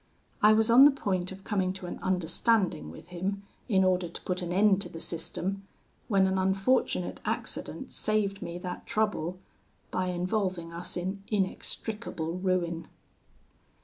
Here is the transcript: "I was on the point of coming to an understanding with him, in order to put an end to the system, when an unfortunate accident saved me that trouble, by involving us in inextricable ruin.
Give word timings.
"I 0.41 0.51
was 0.53 0.71
on 0.71 0.85
the 0.85 0.89
point 0.89 1.31
of 1.31 1.43
coming 1.43 1.73
to 1.73 1.85
an 1.85 1.99
understanding 2.01 2.89
with 2.89 3.09
him, 3.09 3.43
in 3.69 3.83
order 3.83 4.09
to 4.09 4.21
put 4.23 4.41
an 4.41 4.51
end 4.51 4.81
to 4.81 4.89
the 4.89 4.99
system, 4.99 5.67
when 6.07 6.25
an 6.25 6.39
unfortunate 6.39 7.19
accident 7.23 7.91
saved 7.91 8.41
me 8.41 8.57
that 8.57 8.87
trouble, 8.87 9.37
by 9.91 10.07
involving 10.07 10.71
us 10.73 10.97
in 10.97 11.21
inextricable 11.27 12.33
ruin. 12.39 12.87